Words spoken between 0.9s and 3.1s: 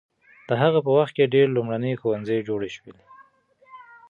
وخت کې ډېر لومړني ښوونځي جوړ شول.